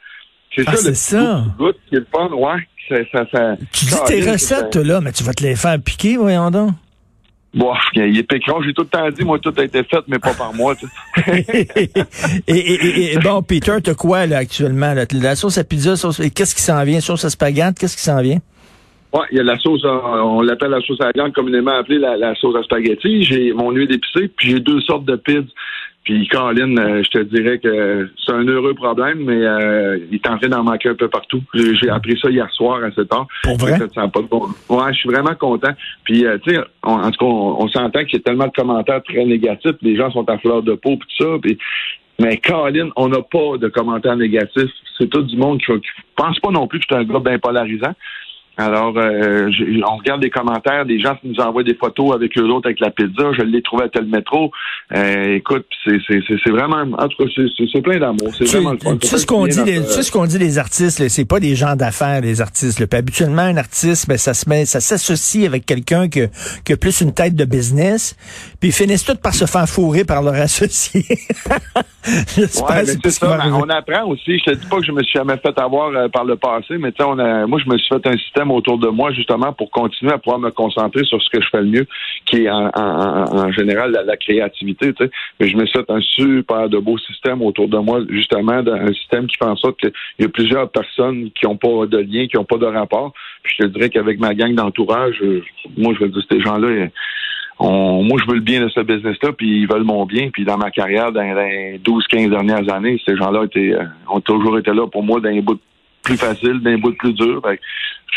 C'est 0.54 0.64
ah, 0.66 0.76
ça 0.76 0.88
le 0.88 0.94
ça. 0.94 1.44
goût 1.58 1.72
qui 1.88 1.96
est 1.96 1.98
le 1.98 2.06
fun. 2.10 2.28
Ouais, 2.28 2.66
ça, 2.88 3.26
ça, 3.32 3.56
tu 3.72 3.84
dis 3.86 3.96
tes 4.06 4.30
recettes, 4.30 4.76
là, 4.76 5.00
mais 5.00 5.12
tu 5.12 5.24
vas 5.24 5.32
te 5.32 5.42
les 5.42 5.56
faire 5.56 5.80
piquer, 5.82 6.16
voyons 6.16 6.50
donc. 6.50 6.70
Bon, 7.56 7.72
il 7.94 8.18
est 8.18 8.22
pécron. 8.22 8.60
J'ai 8.62 8.74
tout 8.74 8.82
le 8.82 8.88
temps 8.88 9.08
dit, 9.10 9.24
moi, 9.24 9.38
tout 9.38 9.52
a 9.56 9.64
été 9.64 9.82
fait, 9.82 10.02
mais 10.08 10.18
pas 10.18 10.34
par 10.34 10.52
moi. 10.52 10.74
et, 12.46 13.18
bon, 13.22 13.42
Peter, 13.42 13.76
t'as 13.82 13.94
quoi 13.94 14.26
là 14.26 14.38
actuellement? 14.38 14.92
Là? 14.92 15.06
La 15.12 15.34
sauce 15.36 15.56
à 15.56 15.64
pizza, 15.64 15.96
sauce... 15.96 16.20
qu'est-ce 16.34 16.54
qui 16.54 16.60
s'en 16.60 16.84
vient? 16.84 17.00
Sauce 17.00 17.24
à 17.24 17.30
spaghetti, 17.30 17.80
qu'est-ce 17.80 17.96
qui 17.96 18.02
s'en 18.02 18.20
vient? 18.20 18.40
Oui, 19.12 19.20
il 19.30 19.38
y 19.38 19.40
a 19.40 19.44
la 19.44 19.58
sauce, 19.58 19.84
euh, 19.84 19.88
on 19.88 20.42
l'appelle 20.42 20.70
la 20.70 20.80
sauce 20.80 21.00
à 21.00 21.10
viande, 21.14 21.32
communément 21.32 21.72
appelée 21.72 21.98
la, 21.98 22.34
sauce 22.34 22.56
à 22.56 22.62
spaghetti. 22.62 23.22
J'ai 23.22 23.52
mon 23.52 23.70
huile 23.70 23.92
épicée, 23.92 24.28
puis 24.36 24.50
j'ai 24.50 24.60
deux 24.60 24.80
sortes 24.80 25.04
de 25.04 25.16
pizzas. 25.16 25.42
Puis 26.04 26.28
Caroline, 26.28 26.78
euh, 26.78 27.02
je 27.02 27.10
te 27.10 27.18
dirais 27.18 27.58
que 27.58 28.08
c'est 28.24 28.32
un 28.32 28.46
heureux 28.46 28.74
problème, 28.74 29.24
mais 29.24 29.44
euh, 29.44 29.98
il 30.08 30.14
est 30.14 30.26
en 30.28 30.38
train 30.38 30.48
d'en 30.48 30.62
manquer 30.62 30.90
un 30.90 30.94
peu 30.94 31.08
partout. 31.08 31.42
J'ai 31.52 31.88
appris 31.88 32.16
ça 32.20 32.30
hier 32.30 32.48
soir 32.52 32.82
à 32.84 32.92
7 32.92 33.12
heures. 33.12 33.26
Pour 33.42 33.56
vrai? 33.56 33.76
Ça, 33.92 34.06
pas 34.06 34.20
de 34.20 34.26
bon. 34.26 34.46
Ouais, 34.68 34.92
je 34.92 34.98
suis 34.98 35.08
vraiment 35.08 35.34
content. 35.34 35.72
Puis, 36.04 36.24
tu 36.44 36.54
sais, 36.54 36.60
en 36.84 37.10
tout 37.10 37.18
cas, 37.18 37.26
on, 37.26 37.68
s'entend 37.68 38.04
qu'il 38.04 38.18
y 38.18 38.20
a 38.20 38.20
tellement 38.20 38.46
de 38.46 38.52
commentaires 38.52 39.02
très 39.02 39.24
négatifs. 39.24 39.74
Les 39.82 39.96
gens 39.96 40.12
sont 40.12 40.28
à 40.30 40.38
fleur 40.38 40.62
de 40.62 40.74
peau, 40.74 40.96
puis 40.96 41.08
tout 41.16 41.24
ça. 41.24 41.38
Puis, 41.42 41.58
mais 42.20 42.38
Caroline, 42.38 42.90
on 42.94 43.08
n'a 43.08 43.22
pas 43.22 43.58
de 43.58 43.68
commentaires 43.68 44.16
négatifs. 44.16 44.70
C'est 44.98 45.10
tout 45.10 45.22
du 45.22 45.36
monde 45.36 45.58
qui, 45.58 45.72
qui 45.72 45.88
pense 46.14 46.38
pas 46.38 46.50
non 46.50 46.68
plus 46.68 46.78
que 46.78 46.86
suis 46.88 46.94
un 46.94 47.04
gars 47.04 47.18
bien 47.18 47.38
polarisant. 47.38 47.94
Alors, 48.58 48.94
euh, 48.96 49.50
on 49.86 49.96
regarde 49.96 50.22
les 50.22 50.30
commentaires, 50.30 50.86
des 50.86 50.98
gens 50.98 51.14
qui 51.16 51.28
nous 51.28 51.40
envoient 51.40 51.62
des 51.62 51.74
photos 51.74 52.14
avec 52.14 52.38
eux 52.38 52.44
autres 52.44 52.66
avec 52.66 52.80
la 52.80 52.90
pizza. 52.90 53.32
Je 53.36 53.42
l'ai 53.42 53.60
trouvé 53.60 53.84
à 53.84 53.88
tel 53.88 54.06
métro. 54.06 54.50
Euh, 54.94 55.34
écoute, 55.34 55.66
c'est 55.84 56.50
vraiment, 56.50 56.82
en 56.98 57.08
tout 57.08 57.24
cas, 57.24 57.30
c'est 57.72 57.82
plein 57.82 57.98
d'amour. 57.98 58.30
C'est 58.32 58.44
vraiment 58.46 58.72
le 58.72 58.78
fun. 58.78 58.96
Tu 58.96 59.08
sais 59.08 59.18
ce 59.18 59.26
qu'on 59.26 59.46
dit, 59.46 59.54
sais 59.54 60.02
ce 60.02 60.10
qu'on 60.10 60.24
dit 60.24 60.38
les 60.38 60.58
artistes, 60.58 61.06
c'est 61.08 61.28
pas 61.28 61.38
des 61.38 61.54
gens 61.54 61.76
d'affaires, 61.76 62.22
les 62.22 62.40
artistes. 62.40 62.84
Puis 62.86 62.98
habituellement, 62.98 63.42
un 63.42 63.58
artiste, 63.58 64.08
ben 64.08 64.16
ça 64.16 64.32
se 64.32 64.48
met, 64.48 64.64
ça 64.64 64.80
s'associe 64.80 65.46
avec 65.46 65.66
quelqu'un 65.66 66.08
qui, 66.08 66.20
qui 66.64 66.72
a 66.72 66.76
plus 66.76 67.02
une 67.02 67.12
tête 67.12 67.36
de 67.36 67.44
business. 67.44 68.16
Puis 68.60 68.70
ils 68.70 68.72
finissent 68.72 69.04
tous 69.04 69.16
par 69.16 69.34
se 69.34 69.44
faire 69.44 69.68
fourrer 69.68 70.04
par 70.04 70.22
leur 70.22 70.34
associé. 70.34 71.04
ouais, 72.06 72.84
c'est 72.86 73.10
ça. 73.10 73.38
On 73.52 73.68
apprend 73.68 74.06
aussi. 74.06 74.38
Je 74.38 74.52
te 74.52 74.56
dis 74.56 74.66
pas 74.66 74.78
que 74.78 74.86
je 74.86 74.92
me 74.92 75.02
suis 75.02 75.18
jamais 75.18 75.36
fait 75.38 75.58
avoir 75.58 75.88
euh, 75.88 76.08
par 76.08 76.24
le 76.24 76.36
passé, 76.36 76.78
mais 76.78 76.92
tu 76.92 76.98
sais, 76.98 77.04
on 77.04 77.18
a, 77.18 77.46
moi, 77.46 77.58
je 77.62 77.70
me 77.70 77.76
suis 77.76 77.88
fait 77.88 78.06
un 78.06 78.16
système 78.16 78.45
autour 78.50 78.78
de 78.78 78.88
moi 78.88 79.12
justement 79.12 79.52
pour 79.52 79.70
continuer 79.70 80.12
à 80.12 80.18
pouvoir 80.18 80.38
me 80.38 80.50
concentrer 80.50 81.04
sur 81.04 81.22
ce 81.22 81.30
que 81.30 81.40
je 81.42 81.48
fais 81.50 81.60
le 81.60 81.66
mieux, 81.66 81.86
qui 82.26 82.44
est 82.44 82.50
en, 82.50 83.52
général 83.52 83.92
la, 84.06 84.16
créativité. 84.16 84.92
Mais 85.40 85.48
je 85.48 85.56
me 85.56 85.66
souhaite 85.66 85.90
un 85.90 86.00
super 86.00 86.68
de 86.68 86.78
beau 86.78 86.98
système 86.98 87.42
autour 87.42 87.68
de 87.68 87.78
moi, 87.78 88.00
justement, 88.08 88.52
un 88.52 88.92
système 88.92 89.26
qui 89.26 89.36
fait 89.36 89.44
en 89.44 89.56
sorte 89.56 89.78
qu'il 89.78 89.92
y 90.20 90.24
a 90.24 90.28
plusieurs 90.28 90.70
personnes 90.70 91.30
qui 91.32 91.46
n'ont 91.46 91.56
pas 91.56 91.86
de 91.86 91.98
lien, 91.98 92.26
qui 92.26 92.36
n'ont 92.36 92.44
pas 92.44 92.58
de 92.58 92.66
rapport. 92.66 93.12
Puis 93.42 93.54
je 93.58 93.64
te 93.64 93.68
dirais 93.68 93.90
qu'avec 93.90 94.18
ma 94.18 94.34
gang 94.34 94.54
d'entourage, 94.54 95.20
euh, 95.22 95.42
moi 95.76 95.94
je 95.94 96.04
veux 96.04 96.10
dire 96.10 96.22
ces 96.30 96.40
gens-là. 96.40 96.88
moi, 97.60 98.18
je 98.20 98.30
veux 98.30 98.36
le 98.36 98.40
bien 98.40 98.60
de 98.60 98.68
ce 98.68 98.80
business-là, 98.80 99.32
puis 99.32 99.62
ils 99.62 99.68
veulent 99.68 99.84
mon 99.84 100.04
bien. 100.04 100.30
Puis 100.30 100.44
dans 100.44 100.58
ma 100.58 100.70
carrière, 100.70 101.12
dans 101.12 101.22
les 101.22 101.80
12-15 101.84 102.30
dernières 102.30 102.72
années, 102.72 103.00
ces 103.06 103.16
gens-là 103.16 103.44
euh, 103.56 103.84
ont 104.10 104.20
toujours 104.20 104.58
été 104.58 104.72
là 104.72 104.86
pour 104.86 105.02
moi 105.02 105.20
dans 105.20 105.30
les 105.30 105.42
bouts 105.42 105.58
plus 106.06 106.16
facile, 106.16 106.60
d'un 106.62 106.78
bout 106.78 106.92
plus 106.92 107.12
dur. 107.14 107.42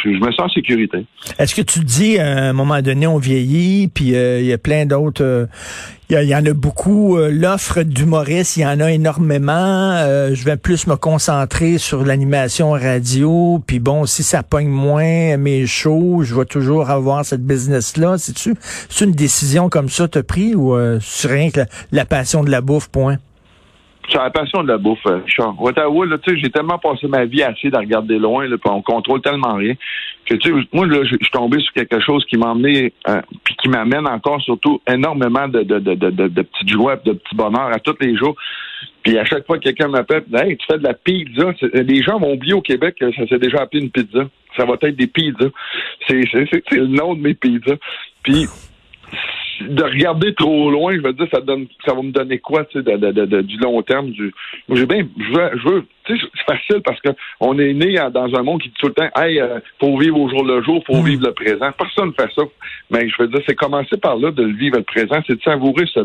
je, 0.04 0.10
me 0.10 0.32
sens 0.32 0.40
en 0.42 0.50
sécurité. 0.50 1.06
Est-ce 1.40 1.56
que 1.56 1.64
tu 1.64 1.80
dis, 1.80 2.20
à 2.20 2.50
un 2.50 2.54
moment 2.54 2.82
donné, 2.84 3.08
on 3.08 3.18
vieillit, 3.18 3.88
puis 3.88 4.16
euh, 4.16 4.40
il 4.40 4.46
y 4.46 4.54
a 4.54 4.60
plein 4.60 4.86
d'autres... 4.86 5.24
Euh, 5.24 5.46
il 6.12 6.24
y, 6.24 6.36
en 6.36 6.44
a 6.44 6.54
beaucoup. 6.54 7.18
Euh, 7.18 7.30
l'offre 7.32 7.84
d'humoriste, 7.84 8.58
il 8.58 8.62
y 8.62 8.66
en 8.66 8.80
a 8.80 8.92
énormément. 8.92 9.96
je 10.34 10.44
vais 10.44 10.58
plus 10.58 10.88
me 10.88 10.96
concentrer 10.96 11.78
sur 11.78 12.04
l'animation 12.04 12.72
radio. 12.72 13.62
Puis 13.68 13.78
bon, 13.78 14.08
si 14.08 14.24
ça 14.24 14.42
pogne 14.42 14.70
moins 14.70 15.38
mes 15.38 15.68
shows, 15.68 16.24
je 16.24 16.34
vais 16.34 16.46
toujours 16.46 16.90
avoir 16.90 17.24
cette 17.26 17.46
business-là. 17.46 18.18
C'est-tu 18.18 18.56
c'est 18.90 19.06
une 19.06 19.12
décision 19.12 19.70
comme 19.70 19.90
ça 19.90 20.08
t'as 20.08 20.24
pris 20.24 20.56
ou 20.56 20.76
c'est 21.00 21.28
rien 21.28 21.52
que 21.52 21.62
la 21.92 22.06
passion 22.06 22.44
de 22.44 22.50
la 22.50 22.62
bouffe, 22.62 22.90
point? 22.90 23.18
C'est 24.12 24.18
la 24.18 24.32
passion 24.32 24.64
de 24.64 24.70
la 24.70 24.78
bouffe, 24.78 25.06
euh, 25.06 25.20
Richard. 25.24 25.62
Ottawa, 25.62 26.06
là, 26.06 26.18
tu 26.18 26.32
sais, 26.32 26.40
j'ai 26.40 26.50
tellement 26.50 26.80
passé 26.80 27.08
ma 27.08 27.26
vie 27.26 27.44
à 27.44 27.52
essayer 27.52 27.70
de 27.70 27.78
regarder 27.78 28.18
loin, 28.18 28.48
là, 28.48 28.58
puis 28.58 28.72
on 28.72 28.82
contrôle 28.82 29.22
tellement 29.22 29.54
rien. 29.54 29.76
Que, 30.26 30.36
tu 30.36 30.50
sais, 30.50 30.68
moi, 30.74 30.88
là, 30.88 31.04
je 31.04 31.16
suis 31.16 31.32
tombé 31.32 31.60
sur 31.60 31.74
quelque 31.74 32.00
chose 32.00 32.26
qui 32.26 32.38
m'a 32.38 32.52
amené, 32.52 32.92
euh, 33.08 33.22
puis 33.44 33.56
qui 33.62 33.70
m'amène 33.70 34.08
encore 34.08 34.42
surtout 34.42 34.82
énormément 34.88 35.48
de, 35.48 35.62
de, 35.62 35.80
de, 35.80 35.94
de, 35.94 36.10
de 36.10 36.42
petites 36.42 36.70
joies, 36.70 36.96
de 37.06 37.14
petits 37.14 37.36
bonheurs 37.36 37.72
à 37.72 37.80
tous 37.80 37.96
les 38.02 38.16
jours. 38.18 38.36
Puis 39.04 39.18
à 39.18 39.26
chaque 39.26 39.46
fois 39.46 39.58
que 39.58 39.64
quelqu'un 39.64 39.88
m'appelle, 39.88 40.24
hey, 40.34 40.58
tu 40.58 40.66
fais 40.66 40.78
de 40.78 40.84
la 40.84 40.94
pizza. 40.94 41.52
Les 41.74 42.02
gens 42.02 42.20
vont 42.20 42.34
oublier 42.34 42.54
au 42.54 42.62
Québec 42.62 42.96
que 43.00 43.12
ça 43.14 43.28
s'est 43.28 43.40
déjà 43.40 43.62
appelé 43.62 43.84
une 43.84 43.92
pizza. 43.92 44.28
Ça 44.58 44.66
va 44.66 44.74
être 44.82 44.96
des 44.96 45.08
pizzas. 45.08 45.50
C'est 46.08 46.24
le 46.72 46.88
nom 46.88 47.16
de 47.16 47.22
mes 47.22 47.34
pizzas. 47.34 47.78
Puis 48.24 48.48
de 49.62 49.84
regarder 49.84 50.34
trop 50.34 50.72
loin, 50.72 50.96
je 50.96 51.02
veux 51.02 51.14
dire, 51.14 51.28
ça 51.32 51.42
donne, 51.42 51.68
ça 51.86 51.94
va 51.94 52.02
me 52.02 52.12
donner 52.12 52.40
quoi, 52.40 52.66
tu 52.66 52.80
sais, 52.80 52.84
de, 52.84 53.42
du 53.42 53.58
long 53.58 53.82
terme. 53.82 54.12
Du, 54.12 54.34
j'ai 54.70 54.86
bien, 54.86 55.08
je 55.18 55.34
veux, 55.34 55.50
je 55.58 55.70
veux, 55.70 55.86
tu 56.16 56.18
sais, 56.20 56.26
c'est 56.36 56.56
facile 56.56 56.82
parce 56.84 57.00
que 57.02 57.10
on 57.40 57.58
est 57.60 57.74
né 57.74 57.96
dans 58.14 58.34
un 58.36 58.44
monde 58.44 58.62
qui 58.62 58.70
dit 58.70 58.76
tout 58.80 58.88
le 58.88 58.94
temps, 58.94 59.10
hey, 59.16 59.40
euh, 59.40 59.60
faut 59.80 59.98
vivre 59.98 60.20
au 60.20 60.30
jour 60.30 60.44
le 60.44 60.62
jour, 60.64 60.84
faut 60.88 61.02
Mm. 61.02 61.06
vivre 61.06 61.26
le 61.28 61.34
présent. 61.34 61.72
Personne 61.78 62.14
fait 62.20 62.30
ça. 62.36 62.44
Mais 62.92 63.08
je 63.10 63.16
veux 63.22 63.28
dire, 63.28 63.42
c'est 63.48 63.56
commencer 63.56 63.98
par 63.98 64.18
là 64.18 64.32
de 64.32 64.44
le 64.44 64.54
vivre 64.54 64.78
le 64.78 64.84
présent, 64.84 65.22
c'est 65.28 65.36
de 65.36 65.42
savourer 65.44 65.86
ce, 65.94 66.00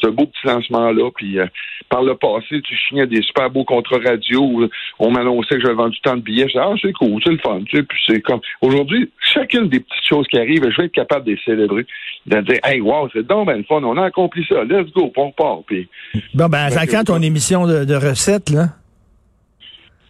ce 0.00 0.08
beau 0.08 0.26
petit 0.26 0.46
lancement-là. 0.46 1.10
Puis 1.14 1.38
euh, 1.38 1.46
par 1.88 2.02
le 2.02 2.14
passé, 2.14 2.60
tu 2.62 2.76
signais 2.88 3.06
des 3.06 3.22
super 3.22 3.50
beaux 3.50 3.64
contrats 3.64 3.98
radio. 4.04 4.40
où 4.42 4.68
On 4.98 5.10
m'annonçait 5.10 5.56
que 5.56 5.60
j'avais 5.62 5.74
vendu 5.74 5.98
tant 6.02 6.16
de 6.16 6.22
billets. 6.22 6.48
Je 6.48 6.58
ah, 6.58 6.72
c'est 6.80 6.92
cool, 6.92 7.20
c'est 7.24 7.32
le 7.32 7.38
fun. 7.38 7.60
Tu 7.68 7.76
sais, 7.76 7.82
puis 7.82 7.98
c'est 8.06 8.20
comme 8.20 8.40
aujourd'hui, 8.62 9.10
chacune 9.20 9.68
des 9.68 9.80
petites 9.80 10.06
choses 10.08 10.26
qui 10.28 10.38
arrivent, 10.38 10.68
je 10.70 10.76
vais 10.80 10.86
être 10.86 10.92
capable 10.92 11.26
de 11.26 11.32
les 11.32 11.40
célébrer, 11.44 11.86
de 12.26 12.40
dire, 12.40 12.58
hey, 12.64 12.80
wow, 12.80 13.08
c'est 13.12 13.26
donc 13.26 13.46
ben 13.46 13.58
le 13.58 13.64
fun, 13.64 13.82
on 13.82 13.96
a 13.96 14.04
accompli 14.06 14.44
ça, 14.48 14.64
let's 14.64 14.90
go, 14.92 15.12
on 15.16 15.28
repart. 15.28 15.62
Puis 15.66 15.88
Bon, 16.34 16.46
ben, 16.48 16.70
ça 16.70 16.86
quand 16.86 17.04
ton 17.04 17.20
émission 17.22 17.66
de, 17.66 17.84
de 17.84 17.94
recettes, 17.94 18.50
là? 18.50 18.68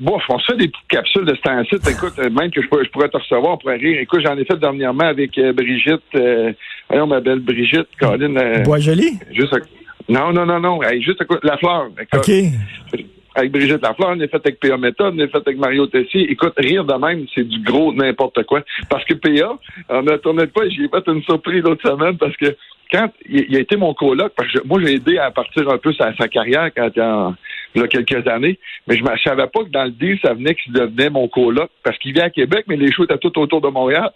Bon, 0.01 0.19
on 0.29 0.39
se 0.39 0.53
fait 0.53 0.59
des 0.59 0.69
petites 0.69 0.89
capsules 0.89 1.25
de 1.25 1.35
ce 1.35 1.41
temps-ci. 1.43 1.77
Écoute, 1.91 2.15
euh, 2.19 2.29
même 2.31 2.51
que 2.51 2.61
je 2.61 2.67
pourrais, 2.69 2.85
je 2.85 2.91
pourrais 2.91 3.09
te 3.09 3.17
recevoir, 3.17 3.55
on 3.55 3.59
pourrait 3.59 3.77
rire. 3.77 4.01
Écoute, 4.01 4.21
j'en 4.25 4.37
ai 4.37 4.45
fait 4.45 4.59
dernièrement 4.59 5.05
avec 5.05 5.37
euh, 5.39 5.53
Brigitte. 5.53 6.03
Euh, 6.17 6.53
voyons, 6.89 7.07
ma 7.07 7.21
belle 7.21 7.39
Brigitte, 7.41 7.87
Caroline. 8.01 8.37
euh, 8.39 8.63
Bois 8.63 8.79
joli? 8.81 9.19
juste 9.33 9.55
Non, 10.09 10.33
non, 10.33 10.45
non, 10.45 10.59
non. 10.59 10.83
Hey, 10.83 11.01
juste 11.03 11.21
à 11.21 11.25
côté- 11.25 11.47
La 11.47 11.57
Fleur. 11.57 11.89
Écoute, 12.01 12.21
OK. 12.29 13.01
Avec 13.35 13.51
Brigitte 13.51 13.81
Lafleur, 13.81 14.11
on 14.11 14.21
est 14.21 14.29
fait 14.29 14.37
avec 14.45 14.61
PA 14.61 14.77
Méthode, 14.77 15.15
on 15.17 15.19
est 15.19 15.29
fait 15.29 15.39
avec 15.39 15.57
Mario 15.57 15.87
Tessier. 15.87 16.31
Écoute, 16.31 16.53
rire 16.59 16.85
de 16.85 16.93
même, 16.95 17.25
c'est 17.35 17.49
du 17.49 17.61
gros 17.63 17.91
n'importe 17.95 18.43
quoi. 18.45 18.61
Parce 18.91 19.07
que 19.07 19.15
PA, 19.15 19.57
on 19.89 20.07
a 20.09 20.19
tourné 20.19 20.47
pas, 20.49 20.69
j'ai 20.69 20.87
fait 20.87 21.11
une 21.11 21.23
surprise 21.23 21.63
l'autre 21.63 21.89
semaine 21.89 22.19
parce 22.19 22.37
que 22.37 22.55
quand 22.93 23.09
il, 23.27 23.47
il 23.49 23.57
a 23.57 23.61
été 23.61 23.77
mon 23.77 23.95
coloc, 23.95 24.33
parce 24.37 24.53
que 24.53 24.59
moi 24.67 24.81
j'ai 24.85 24.97
aidé 24.97 25.17
à 25.17 25.31
partir 25.31 25.67
un 25.71 25.79
peu 25.79 25.95
sa, 25.95 26.15
sa 26.17 26.29
carrière 26.29 26.69
quand 26.77 26.91
il 27.75 27.81
y 27.81 27.85
a 27.85 27.88
quelques 27.88 28.26
années, 28.26 28.59
mais 28.87 28.97
je 28.97 29.02
ne 29.02 29.09
savais 29.25 29.47
pas 29.47 29.64
que 29.64 29.71
dans 29.71 29.85
le 29.85 29.91
deal, 29.91 30.19
ça 30.23 30.35
venait 30.35 30.55
qu'il 30.55 30.73
devenait 30.73 31.11
mon 31.11 31.29
coloc 31.29 31.71
parce 31.83 31.97
qu'il 31.99 32.12
vient 32.12 32.25
à 32.25 32.31
Québec, 32.31 32.64
mais 32.69 32.76
les 32.76 32.93
shows 32.93 33.05
étaient 33.05 33.19
tout 33.19 33.38
autour 33.38 33.61
de 33.61 33.69
Montréal. 33.69 34.11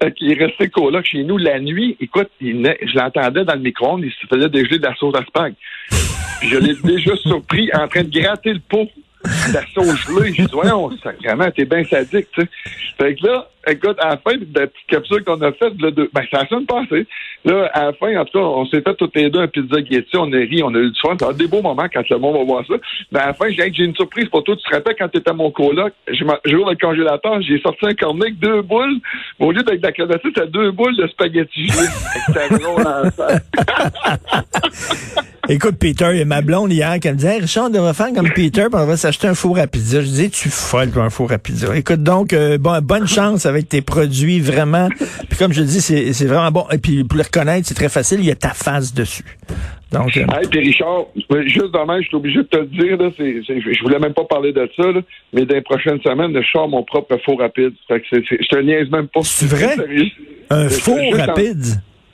Fait 0.00 0.12
qu'il 0.12 0.30
est 0.30 0.44
resté 0.44 0.68
coloc 0.68 1.04
chez 1.04 1.24
nous 1.24 1.38
la 1.38 1.58
nuit. 1.58 1.96
Écoute, 2.00 2.30
il 2.40 2.62
je 2.82 2.96
l'entendais 2.96 3.44
dans 3.44 3.54
le 3.54 3.60
micro-ondes, 3.60 4.04
il 4.04 4.12
se 4.12 4.26
faisait 4.26 4.48
dégeler 4.48 4.78
de 4.78 4.84
la 4.84 4.94
sauce 4.94 5.14
à 5.16 5.24
spag. 5.24 5.54
Je 6.42 6.56
l'ai 6.58 6.74
déjà 6.84 7.16
surpris 7.16 7.70
en 7.74 7.88
train 7.88 8.04
de 8.04 8.10
gratter 8.10 8.52
le 8.52 8.60
pot 8.60 8.88
la 9.52 9.62
sauce 9.74 10.06
gelée. 10.06 10.32
J'ai 10.34 10.44
dit, 10.44 10.52
voyons, 10.52 10.90
sacrément, 11.02 11.50
t'es 11.50 11.64
bien 11.64 11.84
sadique, 11.84 12.28
tu 12.32 12.42
sais. 12.42 12.48
Fait 12.98 13.14
que 13.14 13.26
là, 13.26 13.48
écoute, 13.66 13.96
à 14.00 14.10
la 14.10 14.16
fin 14.18 14.36
de 14.36 14.46
la 14.54 14.66
petite 14.66 14.86
capsule 14.88 15.24
qu'on 15.24 15.40
a 15.40 15.52
faite, 15.52 15.74
ben, 15.76 16.22
ça 16.30 16.40
a 16.40 16.46
sonne 16.46 16.66
passé. 16.66 17.06
Là, 17.44 17.70
à 17.72 17.86
la 17.86 17.92
fin, 17.94 18.16
en 18.16 18.24
tout 18.24 18.38
cas, 18.38 18.44
on 18.44 18.66
s'est 18.66 18.80
fait 18.80 18.94
toutes 18.94 19.16
les 19.16 19.30
deux 19.30 19.40
un 19.40 19.48
pizza 19.48 19.78
Getty, 19.78 20.16
on 20.16 20.32
a 20.32 20.36
ri, 20.36 20.62
on 20.62 20.74
a 20.74 20.78
eu 20.78 20.90
du 20.90 21.00
fun. 21.00 21.16
Ça 21.18 21.28
a 21.28 21.30
été 21.30 21.44
des 21.44 21.48
beaux 21.48 21.62
moments 21.62 21.88
quand 21.92 22.08
le 22.08 22.18
monde 22.18 22.36
va 22.36 22.44
voir 22.44 22.64
ça. 22.66 22.74
Ben, 23.10 23.20
à 23.20 23.26
la 23.28 23.34
fin, 23.34 23.50
j'ai 23.50 23.84
une 23.84 23.94
surprise 23.94 24.28
pour 24.28 24.44
toi. 24.44 24.56
Tu 24.56 24.62
te 24.62 24.74
rappelles 24.74 24.96
quand 24.98 25.08
t'étais 25.08 25.30
à 25.30 25.34
mon 25.34 25.50
coloc, 25.50 25.92
j'ouvre 26.08 26.70
le 26.70 26.76
congélateur, 26.76 27.40
j'ai 27.42 27.60
sorti 27.60 27.86
un 27.86 27.94
cornet 27.94 28.26
avec 28.26 28.38
deux 28.38 28.62
boules. 28.62 28.98
Mais 29.38 29.46
au 29.46 29.52
lieu 29.52 29.62
d'être 29.62 29.80
de 29.80 29.86
la 29.86 29.92
clavette, 29.92 30.20
c'était 30.24 30.46
deux 30.46 30.70
boules 30.70 30.96
de 30.96 31.06
spaghetti 31.08 31.68
C'était 32.26 32.48
drôle 32.58 32.86
en. 32.86 33.02
Écoute, 35.54 35.76
Peter, 35.78 36.06
il 36.12 36.18
y 36.18 36.22
a 36.22 36.24
ma 36.24 36.40
blonde 36.40 36.72
hier 36.72 36.98
qui 36.98 37.08
me 37.08 37.14
disait, 37.14 37.34
hey, 37.34 37.40
Richard, 37.42 37.66
on 37.66 37.68
devrait 37.68 37.92
faire 37.92 38.10
comme 38.14 38.30
Peter, 38.30 38.62
puis 38.70 38.80
on 38.80 38.86
va 38.86 38.96
s'acheter 38.96 39.26
un 39.28 39.34
four 39.34 39.58
à 39.58 39.66
pizza. 39.66 40.00
Je 40.00 40.06
disais, 40.06 40.28
tu 40.30 40.48
es 40.48 40.50
folle 40.50 40.88
pour 40.88 41.02
un 41.02 41.10
four 41.10 41.30
à 41.30 41.36
pizza. 41.36 41.76
Écoute, 41.76 42.02
donc, 42.02 42.32
euh, 42.32 42.56
bon, 42.56 42.80
bonne 42.82 43.06
chance 43.06 43.44
avec 43.44 43.68
tes 43.68 43.82
produits, 43.82 44.40
vraiment. 44.40 44.88
Puis 45.28 45.38
comme 45.38 45.52
je 45.52 45.62
dis, 45.62 45.82
c'est 45.82 46.24
vraiment 46.24 46.50
bon. 46.50 46.64
Et 46.72 46.78
puis, 46.78 47.04
pour 47.04 47.18
le 47.18 47.24
reconnaître, 47.24 47.68
c'est 47.68 47.74
très 47.74 47.90
facile, 47.90 48.20
il 48.20 48.26
y 48.26 48.30
a 48.30 48.34
ta 48.34 48.54
face 48.54 48.94
dessus. 48.94 49.24
Donc, 49.92 50.16
euh, 50.16 50.20
Hey, 50.32 50.48
puis 50.50 50.60
Richard, 50.60 51.04
juste 51.44 51.72
demain, 51.74 52.00
je 52.00 52.06
suis 52.06 52.16
obligé 52.16 52.38
de 52.38 52.44
te 52.44 52.56
le 52.56 52.66
dire, 52.66 52.96
là, 52.96 53.10
c'est- 53.14 53.42
je 53.46 53.82
voulais 53.82 53.98
même 53.98 54.14
pas 54.14 54.24
parler 54.24 54.54
de 54.54 54.66
ça, 54.74 54.84
là, 54.90 55.00
mais 55.34 55.44
dans 55.44 55.54
les 55.54 55.60
prochaines 55.60 56.00
semaines, 56.00 56.32
je 56.34 56.48
sors 56.50 56.66
mon 56.66 56.82
propre 56.82 57.18
four 57.26 57.38
rapide. 57.40 57.72
Fait 57.88 58.00
que 58.00 58.06
je 58.10 58.48
te 58.48 58.56
niaise 58.62 58.88
même 58.90 59.08
pas. 59.08 59.20
C'est 59.22 59.44
vrai? 59.46 59.74
Sérieux. 59.76 60.06
un 60.48 60.68
four 60.70 60.96
en- 60.98 61.26
rapide? 61.26 61.62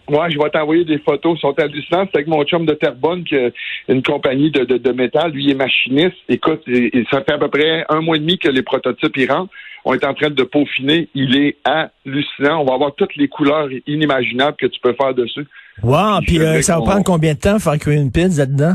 Ouais, 0.09 0.31
je 0.31 0.39
vais 0.39 0.51
t'envoyer 0.51 0.85
des 0.85 0.99
photos. 0.99 1.37
Ils 1.37 1.41
sont 1.41 1.53
hallucinantes. 1.59 2.09
C'est 2.13 2.19
avec 2.19 2.29
mon 2.29 2.43
chum 2.45 2.65
de 2.67 2.73
Terrebonne, 2.75 3.25
qui 3.25 3.37
a 3.37 3.51
une 3.89 4.03
compagnie 4.03 4.51
de, 4.51 4.65
de, 4.65 4.79
de 4.79 4.93
métal. 4.93 5.33
Lui, 5.33 5.45
il 5.45 5.51
est 5.51 5.55
machiniste. 5.55 6.17
Écoute, 6.29 6.63
il- 6.67 7.07
ça 7.11 7.23
fait 7.23 7.33
à 7.35 7.39
peu 7.39 7.49
près 7.49 7.85
un 7.89 8.01
mois 8.01 8.17
et 8.17 8.21
demi 8.21 8.39
que 8.39 8.49
les 8.49 8.63
prototypes 8.63 9.17
y 9.17 9.27
rentrent. 9.27 9.53
On 9.85 9.95
est 9.95 10.05
en 10.05 10.15
train 10.15 10.31
de 10.31 10.43
peaufiner. 10.43 11.09
Il 11.15 11.37
est 11.37 11.57
hallucinant. 11.65 12.61
On 12.63 12.65
va 12.65 12.75
avoir 12.75 12.95
toutes 12.95 13.15
les 13.17 13.29
couleurs 13.29 13.69
inimaginables 13.87 14.57
que 14.57 14.67
tu 14.67 14.81
peux 14.81 14.95
faire 14.95 15.15
dessus. 15.15 15.47
Wow, 15.83 16.21
puis 16.27 16.39
euh, 16.41 16.61
ça 16.63 16.79
va 16.79 16.85
prendre 16.85 17.05
combien 17.05 17.35
de 17.35 17.39
temps 17.39 17.59
faire 17.59 17.79
cuire 17.79 18.01
une 18.01 18.11
pizza 18.11 18.45
dedans? 18.47 18.75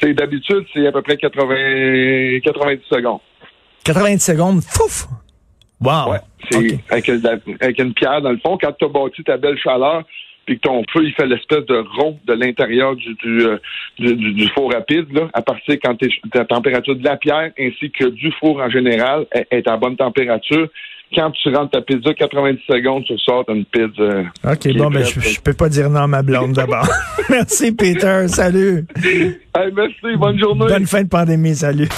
C'est 0.00 0.12
d'habitude, 0.14 0.64
c'est 0.72 0.86
à 0.86 0.92
peu 0.92 1.02
près 1.02 1.16
80, 1.16 2.40
90 2.44 2.82
secondes. 2.90 3.20
80 3.84 4.18
secondes, 4.18 4.62
fouf! 4.62 5.06
Wow! 5.80 6.12
Ouais, 6.12 6.18
c'est 6.50 6.78
avec, 6.90 7.08
avec 7.60 7.78
une 7.78 7.94
pierre 7.94 8.20
dans 8.20 8.30
le 8.32 8.38
fond. 8.38 8.58
Quand 8.60 8.72
tu 8.78 8.84
as 8.84 8.88
bâti 8.88 9.24
ta 9.24 9.36
belle 9.36 9.58
chaleur, 9.58 10.02
puis 10.50 10.58
que 10.58 10.62
ton 10.66 10.82
feu, 10.92 11.04
il 11.04 11.12
fait 11.12 11.26
l'espèce 11.26 11.64
de 11.66 11.76
rond 11.96 12.18
de 12.26 12.32
l'intérieur 12.32 12.96
du, 12.96 13.14
du, 13.14 13.46
euh, 13.46 13.56
du, 14.00 14.16
du- 14.16 14.32
du 14.32 14.48
four 14.48 14.72
rapide, 14.72 15.06
là, 15.12 15.28
à 15.32 15.42
partir 15.42 15.76
quand 15.80 15.96
la 16.34 16.44
température 16.44 16.96
de 16.96 17.04
la 17.04 17.16
pierre 17.16 17.52
ainsi 17.56 17.88
que 17.92 18.08
du 18.08 18.32
four 18.40 18.60
en 18.60 18.68
général 18.68 19.26
est, 19.32 19.46
est 19.52 19.68
à 19.68 19.76
bonne 19.76 19.96
température. 19.96 20.66
Quand 21.14 21.30
tu 21.32 21.48
rentres 21.54 21.70
ta 21.70 21.82
pizza, 21.82 22.12
90 22.14 22.60
secondes, 22.68 23.04
tu 23.04 23.16
sors 23.18 23.44
une 23.48 23.64
pizza. 23.64 24.22
OK, 24.44 24.76
bon, 24.76 24.90
est 24.90 24.94
ben, 24.94 25.04
je, 25.04 25.20
je 25.20 25.40
peux 25.40 25.52
pas 25.54 25.68
dire 25.68 25.88
non 25.88 26.00
à 26.02 26.06
ma 26.08 26.22
blonde 26.22 26.52
d'abord. 26.52 26.86
Merci, 27.30 27.70
Peter. 27.72 28.26
Salut. 28.28 28.86
Hey, 29.04 29.72
merci, 29.72 30.16
bonne 30.16 30.38
journée. 30.38 30.66
Bonne 30.68 30.86
fin 30.86 31.02
de 31.02 31.08
pandémie. 31.08 31.54
Salut. 31.54 31.88